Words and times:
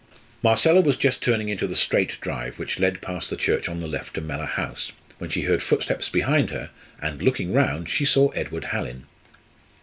Marcella 0.41 0.81
was 0.81 0.97
just 0.97 1.21
turning 1.21 1.47
into 1.49 1.67
the 1.67 1.75
straight 1.75 2.19
drive 2.21 2.57
which 2.57 2.79
led 2.79 3.01
past 3.03 3.29
the 3.29 3.35
church 3.35 3.69
on 3.69 3.81
the 3.81 3.87
left 3.87 4.15
to 4.15 4.19
Mellor 4.21 4.47
House, 4.47 4.91
when 5.19 5.29
she 5.29 5.43
heard 5.43 5.61
footsteps 5.61 6.09
behind 6.09 6.49
her, 6.49 6.71
and, 6.99 7.21
looking 7.21 7.53
round, 7.53 7.87
she 7.87 8.03
saw 8.05 8.29
Edward 8.29 8.63
Hallin. 8.73 9.05